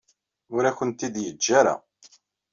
[0.55, 1.75] Ur akent-t-id-yeǧǧa ara.